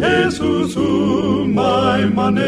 [0.00, 2.40] Jesus umay manen.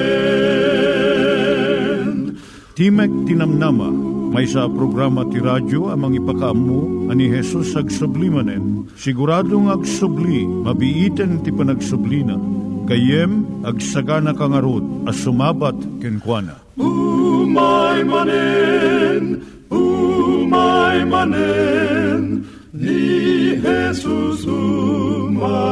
[2.72, 3.92] Timek Tinamnama,
[4.32, 8.88] may sa programa ti radyo amang ipakaamu ani Hesus ag sublimanen.
[8.96, 12.40] Siguradong ag subli, mabiiten ti panagsublina.
[12.88, 16.56] Kayem ag sagana kangarot as sumabat kenkwana.
[16.80, 25.71] Umay manen, umay manen, ni Jesus umay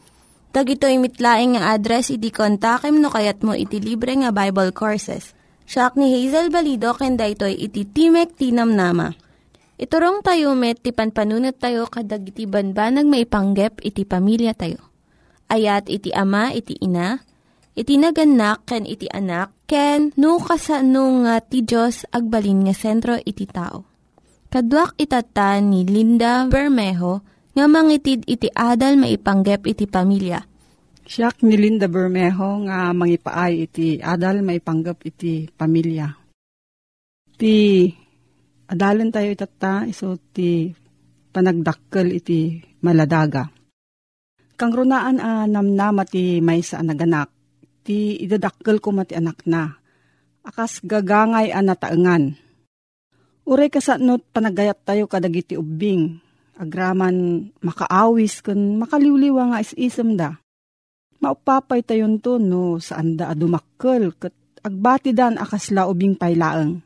[0.51, 5.31] Tag ito'y mitlaing nga address, iti kontakem no kayat mo iti libre nga Bible Courses.
[5.63, 9.15] Siya ni Hazel Balido, kenda ito'y iti Timek Tinam Nama.
[9.79, 14.91] Iturong tayo met, ti panpanunat tayo kadag iti banbanag maipanggep iti pamilya tayo.
[15.47, 17.23] Ayat iti ama, iti ina,
[17.71, 23.47] iti naganak, ken iti anak, ken no kasano nga ti Diyos agbalin nga sentro iti
[23.47, 23.87] tao.
[24.51, 30.39] Kaduak itata ni Linda Bermejo, nga mangitid iti adal maipanggep iti pamilya.
[31.03, 36.07] Siyak ni Linda Bermejo nga mangipaay iti adal maipanggep iti pamilya.
[37.35, 37.55] Ti
[38.71, 40.71] adalan tayo itata iso ti
[41.35, 43.51] panagdakkel iti maladaga.
[44.55, 47.33] Kang runaan a namnama ti may sa naganak,
[47.81, 49.73] ti idadakkel ko mati anak na.
[50.45, 52.37] Akas gagangay a nataengan.
[53.41, 56.21] Uray kasatnot panagayat tayo kadagiti ubing,
[56.57, 60.39] agraman makaawis kun makaliwliwa nga is-isem da.
[61.21, 64.33] Maupapay tayon to no saan da adumakkel kat
[64.65, 66.81] agbati dan akasla ubing paylaeng.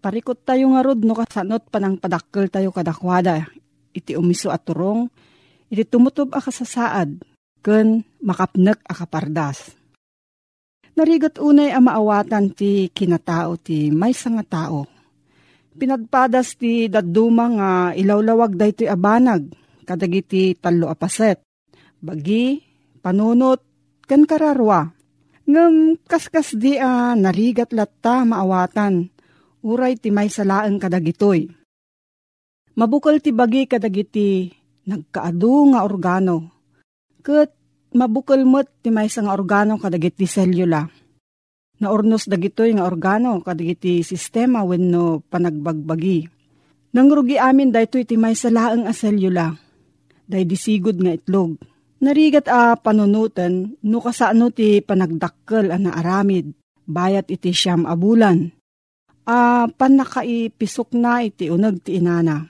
[0.00, 3.46] Parikot tayo nga rod no kasanot panang padakkel tayo kadakwada
[3.94, 5.10] iti umiso at turong
[5.70, 7.20] iti tumutob akasasaad
[7.62, 9.76] ken makapnek akapardas.
[10.96, 14.99] Narigat unay ang maawatan ti kinatao ti may nga tao
[15.76, 19.50] pinagpadas ti daduma nga ilawlawag daytoy abanag
[19.90, 21.42] kadagiti talo apaset.
[22.00, 22.62] Bagi,
[23.02, 23.60] panunot,
[24.06, 24.86] kan kararwa.
[25.50, 29.10] Ngam kaskas di a narigat latta maawatan.
[29.66, 31.50] Uray ti may salaang kadagitoy.
[32.78, 34.48] Mabukal ti bagi kadagiti
[34.88, 36.54] nagkaadu nga organo.
[37.20, 37.52] Kat
[37.92, 40.99] mabukal mo't ti may nga organo kadagiti selula
[41.80, 46.28] na ornos dagitoy nga organo kadagiti sistema wenno panagbagbagi.
[46.92, 49.56] Nangrugi amin daytoy iti may salaang a selula.
[50.28, 51.56] Day disigod nga itlog.
[52.00, 56.52] Narigat a panunutan no kasano ti panagdakkel a naaramid.
[56.84, 58.50] Bayat iti siyam abulan.
[59.24, 62.42] A panakaipisok na iti unag ti inana.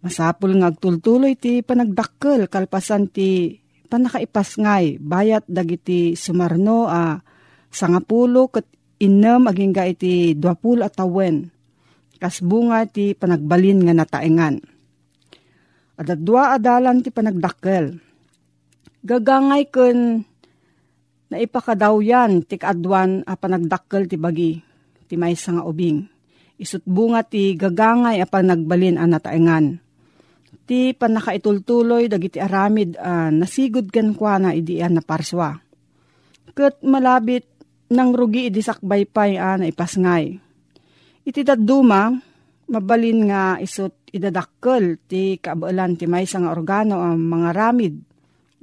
[0.00, 7.20] Masapul nga agtultuloy ti panagdakkel kalpasan ti panakaipasngay bayat dagiti sumarno a
[7.70, 8.66] sangapulo ket
[9.00, 11.48] innem aging ga iti duapulo at tawen.
[12.20, 14.60] Kas bunga ti panagbalin nga nataengan.
[15.96, 17.96] At dua adalan ti panagdakkel.
[19.00, 20.20] Gagangay ken
[21.32, 24.60] naipakadaw yan ti kaadwan a panagdakkel ti bagi
[25.08, 26.04] ti may nga ubing.
[26.60, 29.80] Isut bunga ti gagangay a panagbalin a nataengan.
[30.68, 35.56] Ti panakaitultuloy dagiti aramid a nasigod kan kwa na idian na parswa.
[36.52, 37.48] Kat malabit
[37.90, 40.38] nang rugi idisakbay pay a na ipasngay.
[41.26, 42.14] Iti daduma,
[42.70, 47.94] mabalin nga isot idadakkel ti kaabalan ti may nga organo ang mga ramid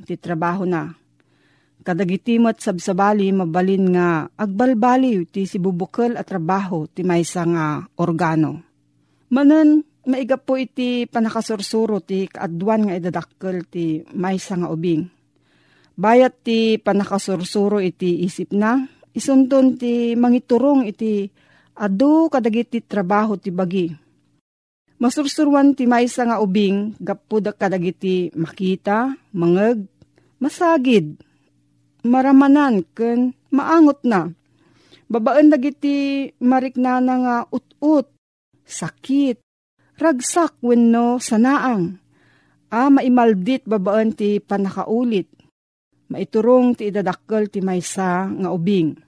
[0.07, 0.95] ti trabaho na.
[1.83, 8.63] Kadagitimot sabsabali mabalin nga agbalbali ti sibubukal at trabaho ti may nga organo.
[9.31, 15.03] Manan, maiga po iti panakasursuro ti kaadwan nga idadakkel ti maysa nga ubing.
[15.99, 21.25] Bayat ti panakasursuro iti isip na, isunton ti mangiturong iti
[21.73, 23.89] adu kadagiti trabaho ti bagi.
[24.97, 29.85] Masursurwan ti maysa nga ubing, gapuda kadagiti makita, mangeg,
[30.41, 31.17] masagid,
[32.01, 34.33] maramanan, ken maangot na.
[35.07, 38.09] Babaan dagiti mariknana nga ut-ut,
[38.65, 39.37] sakit,
[40.01, 42.01] ragsak wenno sanaang.
[42.67, 45.31] A maimaldit babaan ti panakaulit.
[46.11, 49.06] Maiturong ti idadakkel ti maysa nga ubing.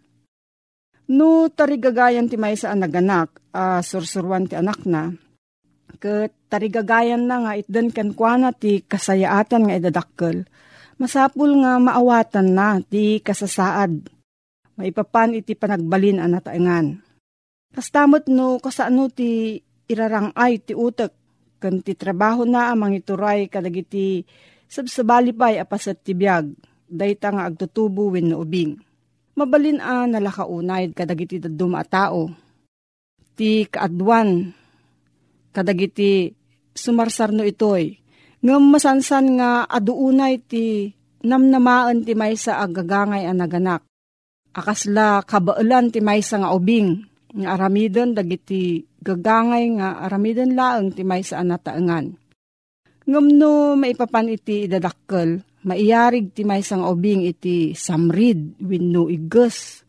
[1.09, 5.09] No tarigagayan ti maysa ang naganak, a sursurwan ti anak na,
[5.97, 10.45] ket tarigagayan na nga itden kan kuana ti kasayaatan nga idadakkel,
[11.01, 14.05] masapul nga maawatan na ti kasasaad.
[14.77, 17.01] Maipapan iti panagbalin ang nataengan.
[17.73, 19.59] Kastamot no kasano ti
[19.89, 21.11] irarangay ti utek
[21.59, 24.23] kan ti trabaho na amang ituray kadagiti
[24.69, 26.53] sabsabali pa'y apasat ti biyag,
[26.85, 28.77] dayta nga agtutubo wen no ubing.
[29.39, 32.27] Mabalin a nalakaunay kadagiti daduma tao.
[33.39, 34.51] Ti kaadwan,
[35.55, 36.35] kadagiti
[36.75, 37.95] sumarsarno itoy.
[38.43, 40.91] Ngam masansan nga aduunay ti
[41.23, 43.87] namnamaan ti maysa agagangay a naganak.
[44.51, 46.99] Akasla kabaalan ti maysa nga ubing,
[47.39, 52.11] nga aramidon dagiti gagangay nga aramidon laeng ti maysa a nataengan.
[53.07, 59.83] Ngam no maipapan iti idadakkel, maiyarig ti maysa nga ubing iti samrid wenno iges.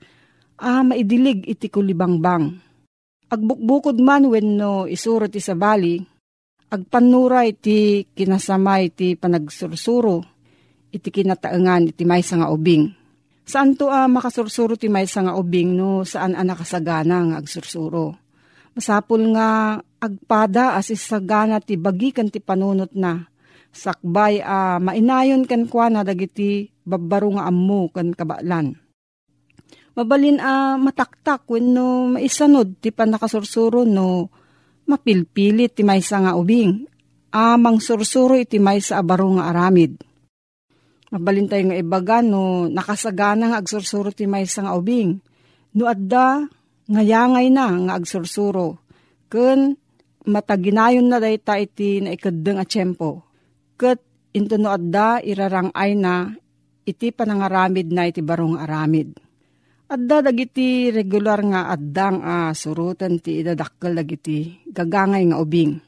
[0.60, 2.52] Ah, maidilig iti kulibangbang.
[3.30, 6.02] Agbukbukod man wenno isuro ti sabali,
[6.68, 10.20] agpanuray ti kinasamay ti panagsursuro,
[10.90, 12.90] iti kinataengan iti maysa nga ubing.
[13.46, 18.14] Saan to ah, makasursuro ti maysa nga ubing no saan ang nakasagana nga agsursuro.
[18.76, 23.26] Masapul nga agpada as isagana ti bagikan ti panunot na.
[23.70, 28.74] Sakbay a ah, mainayon kan kwa na dagiti babbaro nga ammo kan kabalan.
[29.94, 34.30] Mabalin a ah, mataktak wenno maisanod ti panakasursuro no
[34.90, 36.86] mapilpilit ti maysa nga ubing.
[37.30, 40.02] Amang sursuro iti maysa abaro nga aramid.
[41.14, 45.14] Mabalin tayo nga ibaga no nakasagana nga agsursuro ti maysa nga ubing.
[45.78, 46.42] No adda
[46.90, 48.82] nga yangay na nga agsursuro.
[49.30, 49.78] Kun
[50.26, 53.29] mataginayon na dayta iti na ikaddeng a tiyempo.
[53.80, 53.96] Kat
[54.36, 56.28] into no adda irarangay na
[56.84, 59.16] iti panangaramid na iti barong aramid.
[59.88, 65.80] Adda dagiti regular nga addang a uh, surutan ti idadakkel dagiti gagangay nga ubing.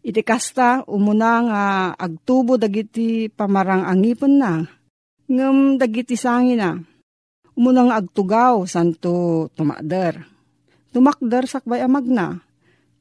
[0.00, 1.62] Iti kasta umuna nga
[1.94, 4.64] agtubo dagiti pamarang angipon na.
[5.28, 6.74] Ngem dagiti sangi na.
[7.52, 10.24] Umuna nga agtugaw santo tumakder.
[10.90, 12.38] Tumakder sakbay amag na.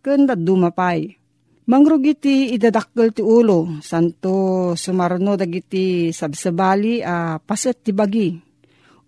[0.04, 1.25] Kanda dumapay.
[1.66, 8.38] Mangrugiti idadakkel ti ulo santo sumarno dagiti sabsabali a uh, paset ti bagi.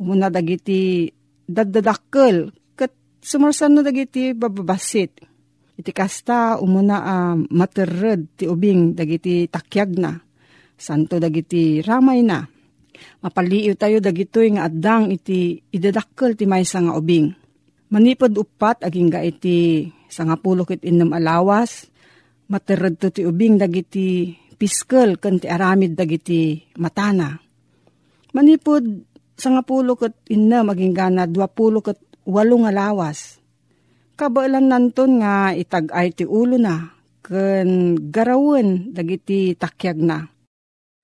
[0.01, 1.05] Umuna dagiti
[1.45, 5.21] dadadakkel kat sumarsan no dagiti bababasit.
[5.77, 10.17] Iti kasta umuna a uh, materred ti ubing dagiti takyag na.
[10.73, 12.41] Santo dagiti ramay na.
[13.21, 17.29] Mapaliw tayo dagitoy nga addang iti idadakkel ti maysa nga ubing.
[17.93, 21.85] Manipod upat aging ga iti sangapulo kit innam alawas.
[22.47, 27.35] Materred to ti ubing dagiti piskal kan ti aramid dagiti matana.
[28.31, 28.83] Manipod
[29.35, 33.43] sangapulo kat inna maging gana dwapulo kat walong alawas.
[34.17, 36.89] Kabailan nanton nga itag-ay ti ulo na,
[37.21, 40.25] ken garawen dagiti takyag na.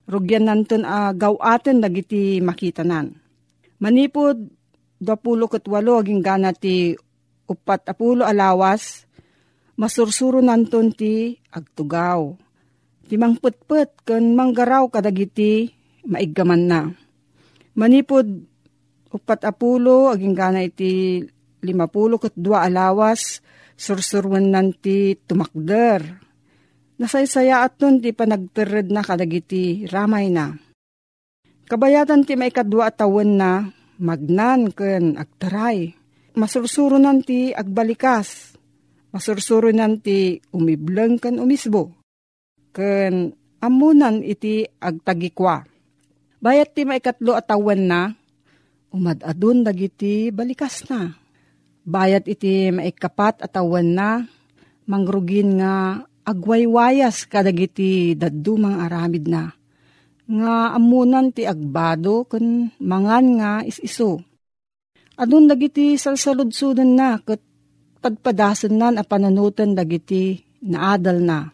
[0.10, 3.14] Rugyan nanton a uh, gawaten dagiti makitanan.
[3.80, 4.36] Manipod,
[4.98, 6.96] dwapulo kat walo aging gana ti
[7.48, 9.03] upat apulo alawas,
[9.80, 12.34] masursuro nanton ti agtugaw.
[13.04, 15.70] Ti mangputput ken manggaraw kadagiti
[16.08, 16.82] maiggaman na
[17.74, 18.30] Manipod
[19.10, 21.26] upat apulo, aging gana iti
[21.66, 23.42] limapulo kat dua alawas,
[23.74, 26.22] sursurwan nanti tumakder.
[27.02, 30.54] Nasaysaya at nun ti panagtered na kadagiti ramay na.
[31.66, 33.52] Kabayatan ti maikadwa atawan na
[33.98, 35.98] magnan ken agtaray.
[36.38, 38.53] Masursuro nanti agbalikas.
[39.14, 41.94] Masursuro nanti umibleng ken umisbo.
[42.74, 43.30] Ken
[43.62, 45.70] amunan iti agtagikwa
[46.44, 48.12] Bayat ti maikatlo atawan na,
[48.92, 51.16] umadadun dagiti balikas na.
[51.88, 54.28] Bayat iti maikapat atawan na,
[54.84, 59.56] mangrugin nga agwaywayas kadagiti dadumang aramid na.
[60.28, 64.20] Nga amunan ti agbado kun mangan nga isiso.
[65.16, 67.40] Adun dagiti salsaludsudan na kat
[68.04, 71.48] padpadasan nan a pananutan dagiti naadal na.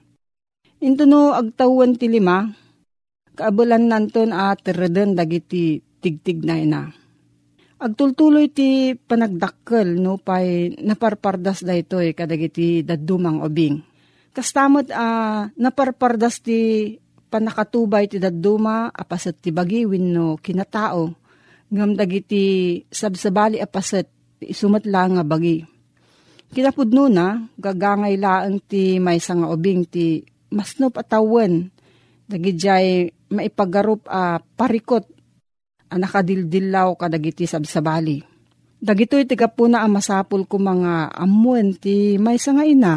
[0.81, 2.49] Intuno agtawan ti lima,
[3.37, 6.83] kaabulan nanton at reden dagiti tigtig na ina.
[7.79, 13.79] Agtultuloy ti panagdakkel no pay naparpardas da ito eh, kadagiti dadumang obing.
[14.35, 16.91] Kastamot uh, naparpardas ti
[17.31, 21.03] panakatubay ti daduma apaset ti bagi no kinatao
[21.71, 24.11] ngam dagiti sabsabali apaset
[24.43, 25.78] isumat lang nga bagi.
[26.49, 31.69] Kinapudno na gagangay laang ti may nga obing ti masnop atawan
[32.25, 35.05] dagijay maipagarup a uh, parikot
[35.93, 38.21] nakadildilaw kadagiti sabsabali.
[38.81, 42.95] Dagito'y tiga po na ang masapul ko mga amuan ti may nga ina.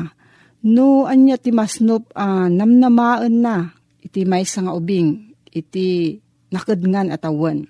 [0.62, 3.56] No, anya ti masnop uh, namnamaan na
[4.00, 6.16] iti may nga ubing iti
[6.49, 7.68] nakadngan atawan.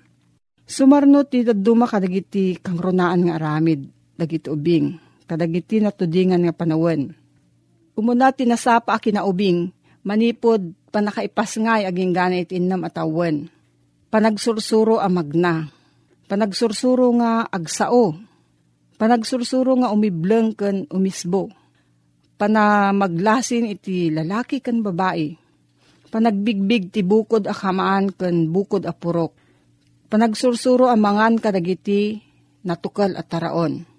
[0.63, 3.83] Sumarno ti daduma kadagiti kangronaan nga aramid
[4.15, 7.09] dagiti ubing kadagiti natudingan nga panawan.
[7.97, 9.73] Umuna ti nasapa kinaubing
[10.05, 13.49] manipod panakaipas ngay aging ganit innam atawan
[14.13, 15.73] panagsursuro a magna.
[16.29, 18.13] Panagsursuro nga agsao.
[19.01, 21.49] Panagsursuro nga umibleng ken umisbo.
[22.37, 25.33] Panamaglasin iti lalaki ken babae.
[26.13, 29.33] Panagbigbig ti bukod a kamaan ken bukod a purok.
[30.13, 32.21] Panagsursuro a mangan kadagiti
[32.61, 33.92] natukal at taraon.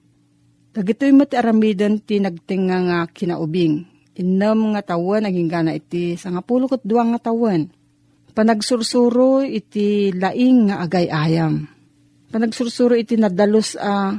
[0.74, 3.86] Dagitoy mati aramidan ti nagtinga nga kinaubing.
[4.18, 7.70] Innam nga tawen naging gana iti sangapulukot duwang nga tawen
[8.34, 11.70] Panagsursuro iti laing nga agay-ayam.
[12.34, 14.10] Panagsursuro iti nadalos a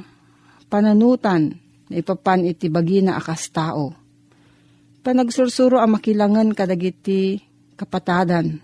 [0.72, 1.52] pananutan
[1.92, 3.92] na ipapan iti bagina akas tao.
[5.04, 7.44] Panagsursuro a makilangan kadagiti
[7.76, 8.64] kapatadan.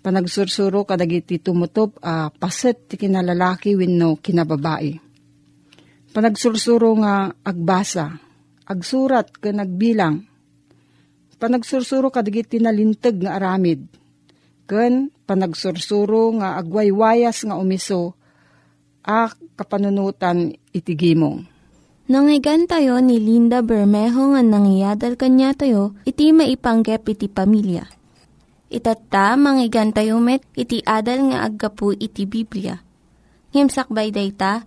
[0.00, 5.07] Panagsursuro kadagiti tumutop a paset ti kinalalaki wenno kinababae.
[6.18, 8.18] Panagsursuro nga agbasa,
[8.66, 10.26] agsurat ka nagbilang.
[11.38, 13.86] Panagsursuro kadagiti nalintag nga aramid
[14.66, 18.18] ken panagsursuro nga agwaywayas nga umiso
[19.06, 21.46] a kapanunutan itigimong.
[22.10, 27.86] Nangyigan tayo ni Linda Bermejo nga nangyadal kanya tayo, iti maipanggep iti pamilya.
[28.74, 32.74] Itatta, manggigan tayo met, iti adal nga aggapu iti Biblia.
[33.54, 34.66] Ngimsakbay day ta,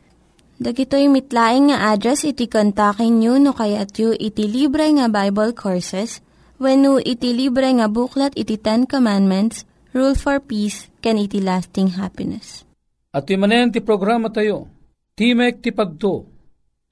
[0.61, 6.21] Dagitoy mitlaing nga address iti kontakin nyo no kayat yu iti libre nga Bible Courses
[6.61, 12.61] when iti libre nga buklat iti Ten Commandments rule for peace, can iti lasting happiness.
[13.09, 14.69] At manen ti programa tayo,
[15.17, 16.29] Timek ti pagto,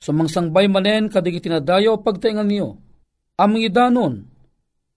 [0.02, 2.74] sumangsangbay manen kadig itinadayo pagtaingan niyo,
[3.38, 4.26] aming idanon,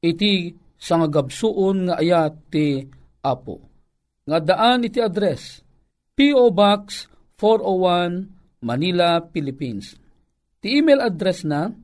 [0.01, 2.89] iti sangagabsuon nga ayat ti
[3.21, 3.61] Apo.
[4.25, 5.61] Nga daan iti address,
[6.17, 6.49] P.O.
[6.51, 9.99] Box 401 Manila, Philippines.
[10.63, 11.75] Ti email address na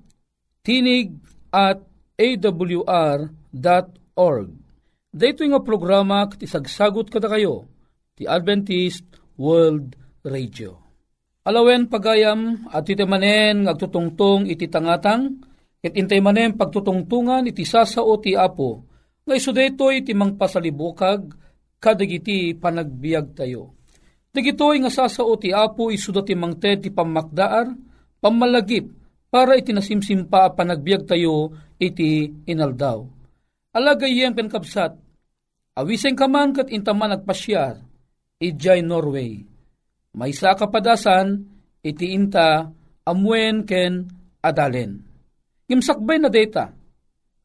[0.62, 1.12] tinig
[1.50, 1.82] at
[2.18, 3.28] awr.org
[5.08, 7.64] Dito nga programa iti sagsagot kada kayo,
[8.12, 9.08] ti Adventist
[9.40, 10.76] World Radio.
[11.49, 15.40] Alawen pagayam at iti manen agtutungtong iti tangatang,
[15.80, 18.85] ket intay manen pagtutungtungan iti sasao ti apo,
[19.25, 21.32] nga iso daytoy iti mangpasalibukag,
[21.80, 23.77] kadagiti panagbiag tayo.
[24.32, 27.73] Dagitoy nga sasao ti apo iso ti mangted ti pamakdaar,
[28.20, 28.87] pamalagip,
[29.28, 33.18] para iti nasimsimpa panagbiag tayo iti inaldaw
[33.68, 34.97] Alagayem ken kapsat,
[35.76, 37.85] awiseng kaman kat intaman nagpasyar,
[38.40, 39.44] ijay Norway.
[40.16, 41.47] May sa kapadasan,
[41.85, 42.64] iti inta
[43.04, 44.08] amwen ken
[44.40, 45.04] adalen.
[45.68, 46.73] Ngimsakbay na data,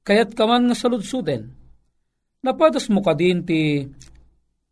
[0.01, 1.51] kayat kaman nga saludsuden.
[2.41, 3.83] Napadas mo kadin ti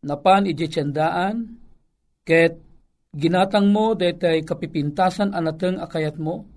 [0.02, 1.61] napan ijetsendaan,
[2.22, 2.58] ket
[3.12, 6.48] ginatang mo detay kapipintasan anateng akayat mo,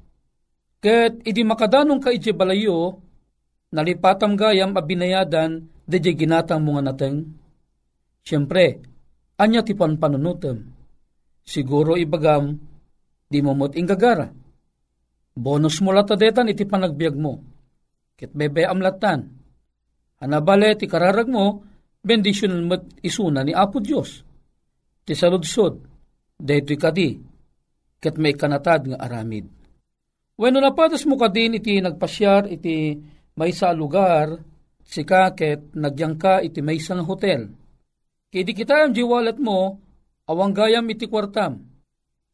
[0.79, 3.01] ket idi makadanong ka ije balayo,
[3.75, 7.17] nalipatam gayam abinayadan de ginatang mga nateng.
[8.25, 8.81] Siyempre,
[9.37, 10.57] anya ti panpanunutem.
[11.45, 12.57] Siguro ibagam,
[13.29, 14.25] di mo mo't ingagara.
[15.37, 17.37] Bonus mo latadetan iti panagbiag mo.
[18.17, 19.29] Kit bebe amlatan.
[20.25, 21.61] Hanabale ti kararag mo,
[22.01, 24.24] bendisyon mo't isuna ni Apo Diyos.
[25.05, 25.85] Ti saludsod,
[26.41, 27.09] daytoy kadi,
[28.01, 29.45] ket may kanatad nga aramid.
[30.35, 32.97] Bueno napatas mo kadin iti nagpasyar iti
[33.37, 34.33] may sa lugar,
[34.81, 37.53] si kaket nagyang ka iti may isang hotel.
[38.33, 39.79] Kidi kita ang jiwalat mo,
[40.27, 41.63] awang gayam iti kwartam.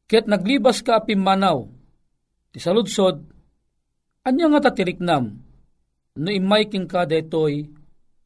[0.10, 1.68] Ket naglibas ka apimanaw.
[2.52, 3.22] Ti saludsod,
[4.26, 5.24] anya nga tatiriknam,
[6.18, 7.70] no imay king ka detoy,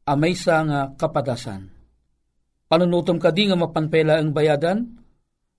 [0.08, 1.75] amay sa nga kapadasan.
[2.66, 4.82] Panunutom ka di nga mapanpela ang bayadan,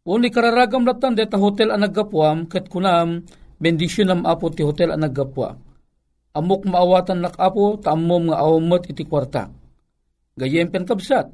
[0.08, 3.28] Uni kararagam latan deta hotel ang naggapuam, ket kunam,
[3.60, 5.60] bendisyon am apo ti hotel ang naggapwa.
[6.32, 9.52] Amok maawatan nak apo, taamom nga awamot iti kwarta.
[10.40, 11.28] Gayem pen kabsat.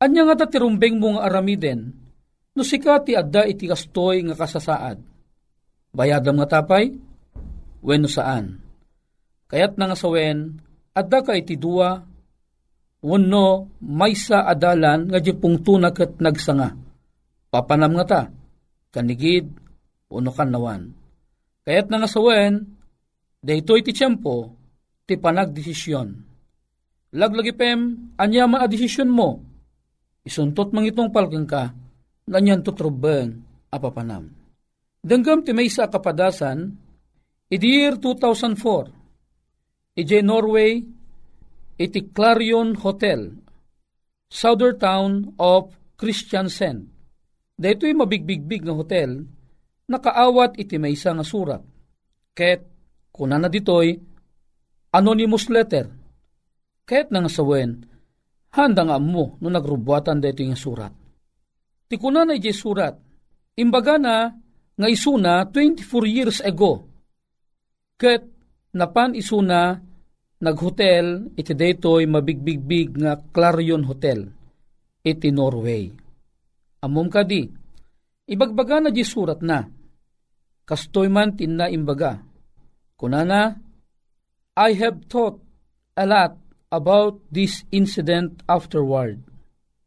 [0.00, 1.92] Anya nga ta tirumbeng mo nga aramiden,
[2.56, 5.04] no sika ti adda iti kastoy nga kasasaad.
[5.92, 6.88] Bayadam nga tapay?
[7.84, 8.64] Weno saan?
[9.52, 10.56] Kayat nga sawen,
[10.96, 12.00] adda ka iti dua,
[13.04, 16.88] wano maysa adalan nga pungtuna ket nagsanga
[17.48, 18.20] papanam nga ta,
[18.92, 19.48] kanigid,
[20.12, 20.92] uno nawan.
[21.64, 22.64] Kaya't nga sawen,
[23.44, 24.56] dayto iti tiyempo,
[25.04, 26.08] ti panagdesisyon.
[27.16, 29.40] Laglagi pem, anya man a desisyon mo,
[30.24, 31.72] isuntot mang itong palkang ka,
[32.28, 33.40] nanyan tutrubeng
[33.72, 34.28] apapanam.
[35.00, 36.76] Denggam ti may sa kapadasan,
[37.48, 40.84] year 2004, iti Norway,
[41.78, 43.32] iti Clarion Hotel,
[44.28, 46.98] southern town of Christiansand,
[47.58, 49.26] Daytoy mabigbigbig nga hotel,
[49.90, 51.58] nakaawat iti maysa nga surat.
[52.30, 52.62] Ket,
[53.10, 53.98] kuna na ditoy,
[54.94, 55.90] anonymous letter.
[56.86, 57.82] Ket nga sawen,
[58.54, 60.94] handa nga mo no nagrubuatan dito nga surat.
[61.90, 62.94] Ti kuna na iti surat,
[63.58, 64.30] imbaga na
[64.78, 66.86] nga isuna 24 years ago.
[67.98, 68.22] Ket
[68.78, 69.82] napan isuna
[70.38, 74.26] naghotel iti daytoy mabigbigbig nga Clarion Hotel
[75.02, 76.08] iti Norway
[76.82, 77.46] amom kadi,
[78.30, 79.66] ibagbaga na di surat na,
[80.62, 82.22] kastoy man tinna imbaga.
[82.98, 83.54] Kunana,
[84.58, 85.38] I have thought
[85.94, 86.34] a lot
[86.70, 89.22] about this incident afterward.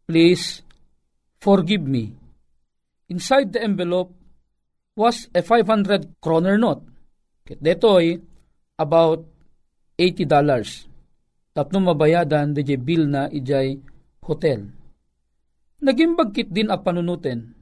[0.07, 0.63] Please
[1.43, 2.15] forgive me.
[3.11, 4.15] Inside the envelope
[4.95, 6.87] was a 500 kroner note.
[7.51, 8.15] Detoy,
[8.79, 9.27] about
[10.01, 11.53] $80.
[11.53, 13.77] Tapno mabayadan de bill na ijay
[14.25, 14.65] hotel.
[15.81, 17.53] Naging bagkit din a panunuten.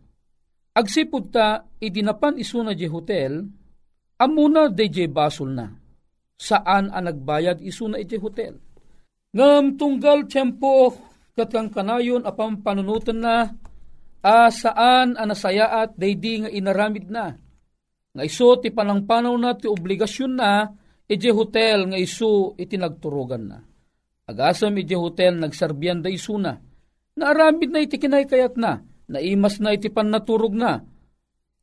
[0.71, 3.43] Agsipod ta, idinapan isuna di hotel,
[4.15, 5.67] amuna de je basol na.
[6.39, 8.55] Saan ang nagbayad isuna iti hotel?
[9.35, 10.95] Ngam tunggal tiyempo
[11.35, 13.47] katang kanayon apang panunutan na,
[14.19, 17.35] a saan ang nasayaat daydi nga inaramid na.
[18.15, 20.67] Nga iso ti panangpanaw na ti obligasyon na,
[21.09, 23.57] iti hotel nga iso iti nagturugan na.
[24.29, 26.53] Agasam iti hotel nagsarbiyan da isuna
[27.19, 28.79] Naaramid na iti kinaykayat na,
[29.11, 30.79] naimas na iti pannaturog na.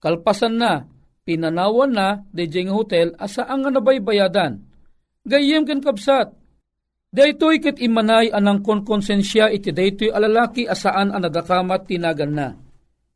[0.05, 0.85] Kalpasan na,
[1.25, 4.61] pinanawan na, DJ nga hotel, asaan nga nabaybayadan.
[5.25, 6.37] Gayem ken kabsat,
[7.17, 12.53] Daytoy ket imanay anang konkonsensya iti daytoy alalaki asaan ang nadakamat tinagan na.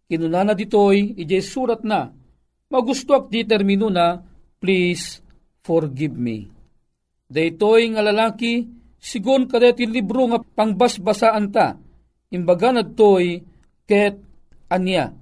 [0.08, 2.08] Kinunana ditoy, ije surat na,
[2.72, 4.24] magustuak di termino na,
[4.56, 5.20] please
[5.64, 6.48] forgive me.
[7.30, 8.66] Daytoy nga lalaki,
[8.98, 11.78] sigon kadeti libro nga pangbasbasaan ta,
[12.34, 13.38] imbaga na toy
[13.86, 14.18] ket
[14.70, 15.14] anya.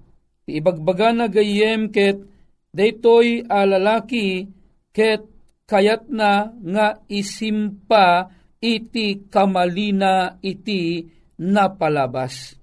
[0.49, 2.25] Ibagbaga na gayem ket
[2.73, 4.49] daytoy a lalaki
[4.97, 5.25] ket
[5.69, 11.05] kayat na nga isimpa iti kamalina iti
[11.45, 12.57] napalabas.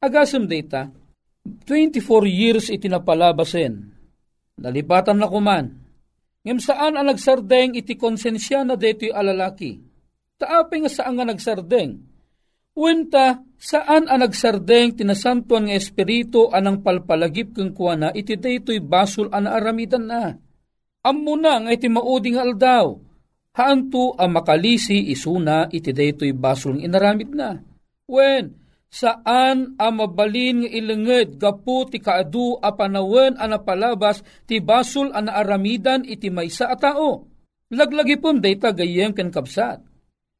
[0.00, 0.88] Agasem data,
[1.44, 3.92] 24 years iti napalabasen.
[4.58, 5.87] Nalipatan na kuman.
[6.46, 9.78] Ngem saan ang nagsardeng iti konsensya na deto'y alalaki?
[10.38, 11.98] Taapay nga saan nga nagsardeng?
[12.78, 19.50] Wenta, saan ang nagsardeng tinasantuan nga espiritu anang palpalagip keng kuana iti daytoy basol an
[19.50, 20.38] aramidan na.
[21.02, 22.94] Ammo na nga iti mauding aldaw.
[23.58, 27.58] Haanto ang makalisi isuna iti daytoy basol ng inaramid na.
[28.06, 28.54] Wen,
[28.88, 35.28] saan ang mabalin nga ilenged gapu ti kaadu a panawen a napalabas ti basol an
[35.28, 37.28] aramidan iti maysa a tao.
[37.68, 39.88] Laglagi pon dayta gayem ken kapsat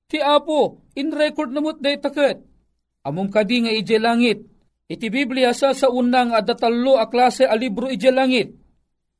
[0.09, 2.41] Ti Apo, in record namot day taket.
[3.05, 4.41] Amom kadi nga ije langit.
[4.89, 8.49] Iti Biblia sa sa unang adatalo a klase a libro ije langit.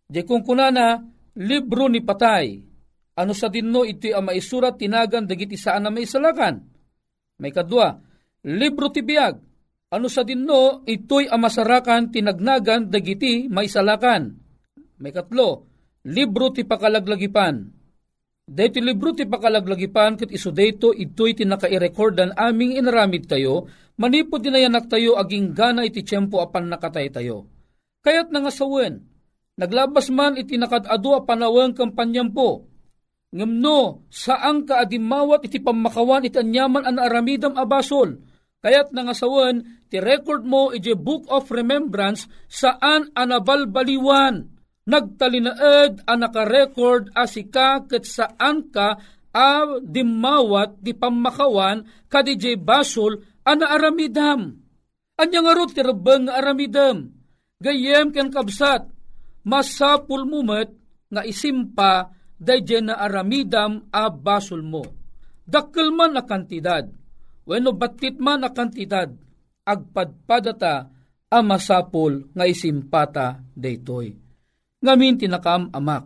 [0.09, 0.97] Di kung kunana,
[1.37, 2.57] libro ni patay.
[3.21, 6.57] Ano sa dinno iti ang maisurat tinagan dagiti saan na maisalakan.
[7.37, 7.93] May kadwa,
[8.47, 9.35] libro ti biyag.
[9.89, 14.37] Ano sa dinno ito'y amasarakan tinagnagan dagiti maisalakan.
[15.01, 15.65] May katlo,
[16.05, 17.79] libro ti pakalaglagipan
[18.49, 23.69] Dito libro ti pakalaglagipan ket iso dayto ito'y tinakairekordan aming inaramid tayo,
[24.01, 27.45] manipod dinayanak tayo aging gana iti tiyempo apan nakatay tayo.
[28.01, 29.05] Kaya't nangasawen,
[29.61, 32.65] naglabas man iti nakadado a panawang kampanyam po,
[33.37, 38.17] ngamno saan ka adimawat iti pamakawan iti anyaman an aramidam abasol.
[38.59, 44.51] Kayat nangasawan ti record mo iti Book of Remembrance saan anabalbaliwan.
[44.89, 48.99] Nagtalinaed ang nakarecord asika ket saan ka
[49.31, 54.59] a dimawat di pamakawan ka di basol ana aramidam.
[55.21, 57.15] Anya nga ti nga aramidam.
[57.63, 58.91] Gayem ken kabsat
[59.47, 60.73] masapul mumet
[61.13, 64.83] nga isimpa dayjay na aramidam a basol mo.
[65.49, 66.87] Dakkel man a kantidad,
[67.49, 69.09] wenno batit man a kantidad,
[69.65, 70.75] agpadpadata
[71.33, 74.13] a masapul nga isimpata daytoy.
[74.85, 76.05] Ngamin tinakam amak,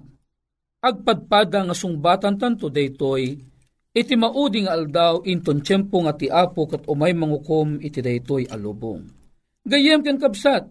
[0.78, 3.34] agpadpada nga sungbatan tanto daytoy,
[3.90, 9.02] iti mauding aldaw inton tiyempo nga ti apo kat umay mangukom iti daytoy alubong.
[9.66, 10.70] Gayem ken kabsat,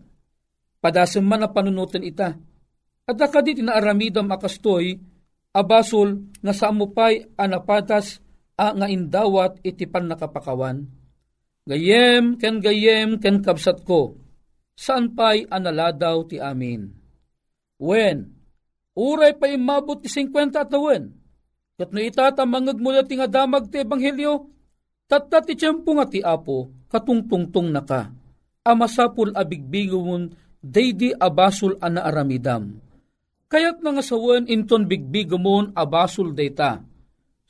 [0.79, 2.31] padasem man na panunutan ita,
[3.07, 4.95] at akadi tinaaramidam akastoy,
[5.51, 8.23] abasol nga sa amupay anapatas
[8.57, 10.87] a nga indawat iti pan nakapakawan.
[11.67, 14.17] Gayem ken gayem ken kabsat ko,
[14.73, 16.89] saan pa'y analadaw ti amin.
[17.77, 18.33] When,
[18.97, 21.03] uray pa imabot ti 50 atawen,
[21.77, 24.49] kat no itata mangag mula ti nga damag ti ebanghelyo,
[25.05, 28.09] tatta ti tiyempo nga ti apo, katungtungtong na ka,
[28.65, 32.77] amasapul abigbigumon, daydi abasol ana aramidam
[33.51, 36.79] Kayat nga sawan inton bigbigomon abasul data.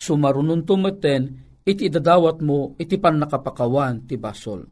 [0.02, 4.66] Sumarunun tumeten iti idadawat mo iti pan nakapakawan ti basol.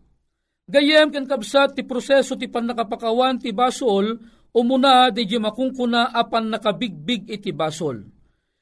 [0.66, 4.18] Gayem ken kabsat ti proseso ti pan nakapakawan ti basol
[4.50, 8.02] umuna di makungkuna apan nakabigbig iti basol.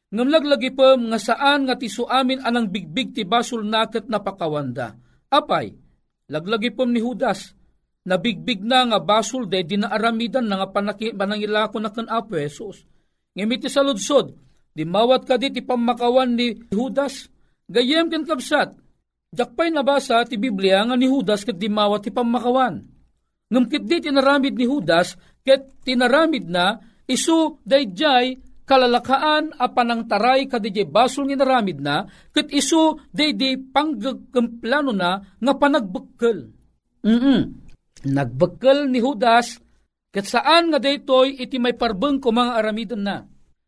[0.07, 4.95] Ngam laglagi pa nga saan nga ti suamin anang bigbig ti basol naket napakawanda.
[5.27, 5.71] Apay,
[6.31, 7.51] laglagi pa ni Judas,
[8.07, 10.71] nabigbig na nga basol de dinaaramidan na nga
[11.11, 12.87] panangilako na kan Apo Jesus.
[13.35, 14.31] Ngimiti sa ludsod,
[14.77, 17.25] di mawat ka di ti pamakawan ni Judas,
[17.65, 18.77] gayem ken kabsat,
[19.33, 22.85] jakpay nabasa ti Biblia nga ni Judas ket di mawat ti pamakawan.
[23.49, 26.77] Ngumkit di tinaramid ni Judas, ket tinaramid na,
[27.09, 28.37] isu dayjay
[28.69, 36.53] kalalakaan a panangtaray kadijay basol nga naramid na, ket isu daydi panggagkamplano na nga panagbukkel.
[37.01, 37.39] Mm-mm.
[38.13, 39.57] Nagbekkel ni Judas,
[40.13, 43.25] ket saan nga daytoy iti may parbeng ko mga aramidon na.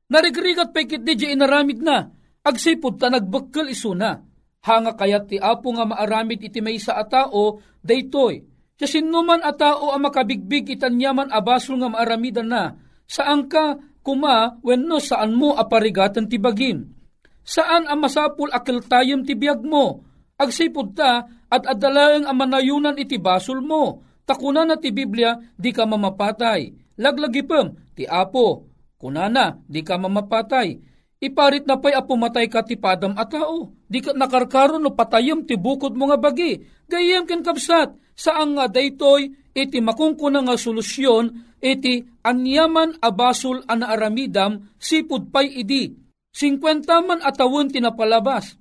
[0.09, 2.09] Narigrigat pa ikit di inaramid na,
[2.41, 4.17] agsipod ta nagbekkel isuna.
[4.59, 8.43] Hanga kayat ti apo nga maaramid iti may sa atao, daytoy.
[8.75, 12.75] Siya sinuman atao ang makabigbig itanyaman abasol nga maaramidan na,
[13.07, 16.89] saan ka kuma wenno saan mo aparigatan ti bagim.
[17.45, 20.03] Saan ang masapul akil tayom ti biyag mo,
[20.35, 25.89] agsipod ta at adalaeng ang manayunan iti basol mo, Takuna na ti Biblia, di ka
[25.89, 26.93] mamapatay.
[27.01, 28.68] Laglagipem, ti apo.
[28.99, 30.75] Kunana, di ka mamapatay.
[31.23, 33.71] Iparit na pa'y apumatay ka ti padam a tao.
[33.87, 36.59] Di ka nakarkaro no patayom ti bukod mo nga bagi.
[36.87, 41.31] Gayem ken kapsat, saan nga daytoy iti makungkuna nga solusyon
[41.63, 45.95] iti anyaman abasol ana aramidam sipud pay idi.
[46.35, 48.59] 50 man atawon tinapalabas.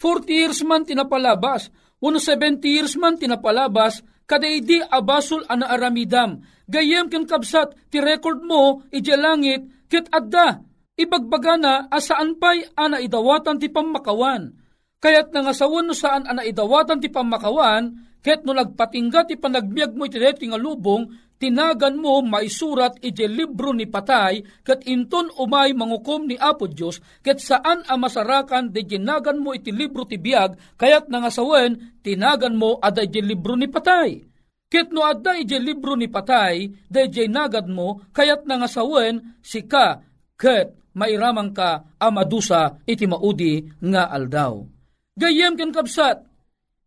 [0.00, 1.68] 40 years man tinapalabas.
[2.00, 6.40] 170 years man tinapalabas kadaydi abasol ana aramidam.
[6.68, 10.58] Gayem ken kabsat ti record mo ije langit ket adda
[10.98, 14.50] ibagbagana asaan pay ana idawatan ti pamakawan.
[14.98, 20.10] Kayat nga sawon no saan ana idawatan ti pamakawan, ket no nagpatingga ti panagbiag mo
[20.10, 21.06] iti nga lubong,
[21.38, 27.38] tinagan mo maisurat iti libro ni patay, ket inton umay mangukom ni Apo Diyos, ket
[27.38, 33.04] saan a masarakan de ginagan mo iti libro ti biag, kayat nangasawen, tinagan mo ada
[33.04, 34.33] iti libro ni patay.
[34.74, 40.02] Ket no adda iti libro ni patay, de nagad mo, kayat nangasawen, sika,
[40.34, 44.66] ket mairamang ka amadusa iti maudi nga aldaw.
[45.14, 46.26] Gayem ken kapsat,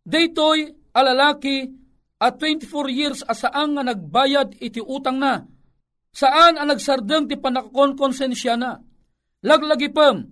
[0.04, 1.64] daytoy alalaki
[2.20, 5.48] at 24 years asaan nga nagbayad iti utang na.
[6.12, 8.76] Saan ang nagsardeng ti panakakonsensya na.
[9.48, 10.28] Laglagi pem,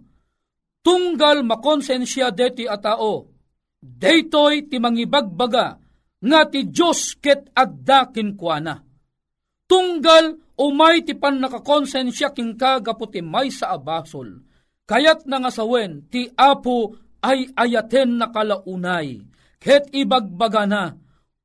[0.85, 3.33] tunggal makonsensya deti a tao.
[3.81, 5.86] Daytoy ti mangibagbaga
[6.23, 8.81] nga ti Diyos ket addakin kuana.
[9.67, 14.45] Tunggal umay ti pan nakakonsensya king kagapo ti may sa abasol.
[14.87, 19.19] Kayat na nga sawen ti apo ay ayaten na kalaunay.
[19.59, 20.95] Ket ibagbaga na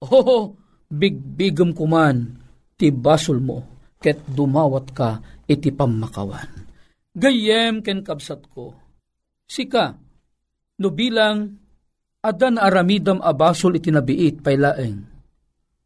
[0.02, 0.58] Oh,
[0.90, 2.42] bigbigam kuman,
[2.74, 6.66] ti basol mo, ket dumawat ka iti pamakawan.
[7.14, 8.74] Gayem ken kabsat ko,
[9.46, 9.94] sika,
[10.82, 11.61] no bilang
[12.22, 15.10] adan aramidam abasol iti nabiit paylaeng.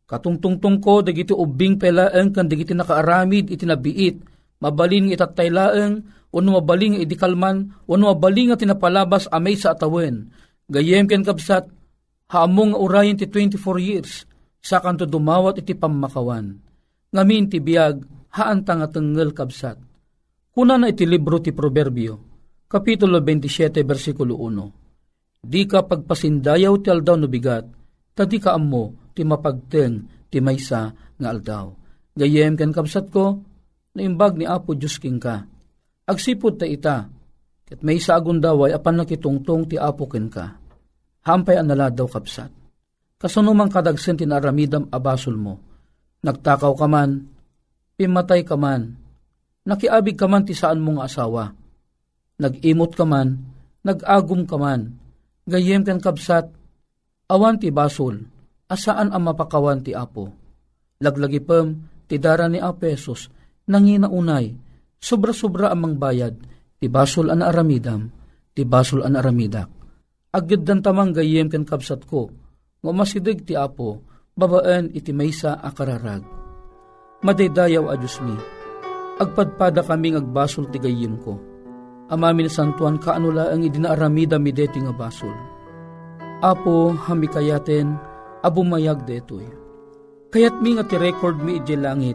[0.06, 4.22] Katungtungtong ko, dagiti ubing paylaeng kan dagiti nakaaramid iti nabiit,
[4.62, 10.30] mabalin itatay laeng, wano mabaling idikalman, wano mabaling nga tinapalabas amay sa atawen.
[10.70, 11.66] Gayem ken kapsat,
[12.30, 14.30] haamong nga urayin ti 24 years,
[14.62, 16.62] sa kanto dumawat iti pamakawan.
[17.16, 19.80] Ngamin ti biyag, haan nga tenggel kabsat.
[20.54, 22.36] Kuna na iti libro ti Proverbio,
[22.70, 24.85] Kapitulo 27, versikulo 1.
[25.46, 27.70] Di ka pagpasindayaw ti aldaw no bigat,
[28.18, 30.90] tadi ka amo ti mapagteng ti maysa
[31.22, 31.70] nga aldaw.
[32.18, 33.46] Gayem ken kabsat ko,
[33.94, 35.46] naimbag ni Apo Diyos king ka.
[36.10, 37.06] Agsipod ta ita,
[37.62, 40.58] ket may sa agundaway apan nakitungtong ti Apo ken ka.
[41.30, 42.50] Hampay anala daw kapsat.
[43.22, 45.62] Kasunumang kadagsen tinaramidam abasol mo.
[46.26, 47.30] Nagtakaw ka man,
[47.94, 48.98] pimatay ka man,
[49.62, 51.54] nakiabig ka man ti saan mong asawa.
[52.42, 53.46] Nag-imot ka man,
[53.86, 55.05] nag-agum ka man,
[55.46, 56.50] gayem kan kabsat,
[57.30, 58.26] awan ti basol,
[58.70, 60.34] asaan ang mapakawan ti apo.
[61.02, 63.30] Laglagi pem, ti dara ni apesos,
[63.70, 64.58] nanginaunay,
[64.98, 66.34] sobra-sobra amang bayad,
[66.82, 68.10] ti basol an aramidam,
[68.58, 69.70] ti basol an aramidak.
[70.36, 72.28] Agad dan tamang gayem kan kabsat ko,
[72.84, 74.04] ngumasidig ti apo,
[74.36, 76.26] babaan iti maysa akararag.
[77.24, 78.36] Madaydayaw a Diyos mi,
[79.22, 81.55] agpadpada kaming agbasol ti gayim ko.
[82.06, 85.34] Amamin santuan kaanula ang idinaaramida mi deti nga basol.
[86.46, 87.98] Apo hami kayaten,
[88.46, 89.50] abumayag detoy.
[90.30, 92.14] Kayat mi nga ti record mi iti langit,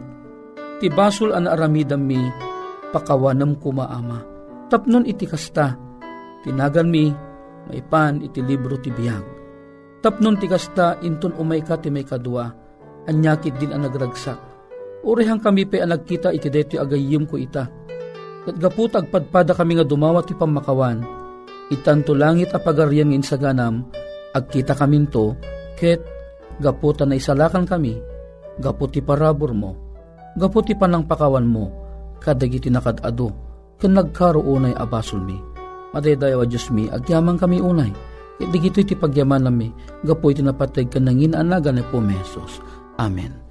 [0.79, 2.23] ti basol an aramidam mi,
[2.95, 4.23] pakawanam kumaama.
[4.71, 5.75] Tapnon iti kasta,
[6.47, 7.11] tinagan mi,
[7.67, 9.25] maipan iti libro ti biyag.
[9.99, 12.47] Tapnon ti kasta, inton umay ka ti may kadwa,
[13.11, 14.39] anyakit din ang nagragsak.
[15.03, 17.67] Urihang kami pa ang nagkita iti deti agayim ko ita.
[18.41, 21.05] Kat gaputag padpada kami nga dumawat ti pamakawan,
[21.69, 23.37] itanto langit apagaryan ngin sa
[24.33, 25.37] agkita kaminto,
[25.77, 26.01] ket
[26.57, 28.01] gaputa na isalakan kami,
[28.57, 29.71] gaputi parabor mo,
[30.41, 31.69] gaputi panang pakawan mo,
[32.17, 33.29] kadagiti nakadado,
[33.77, 35.37] ken nagkaro unay abasol mi.
[35.91, 37.93] Madaydayaw a Diyos mi, agyaman kami unay,
[38.41, 39.69] ket digito iti pagyaman nami,
[40.01, 42.57] gapu iti napatay ka nangin anagan ni Pumesos.
[42.97, 43.50] Amen.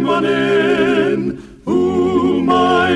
[0.00, 1.20] manen,
[1.66, 2.94] umay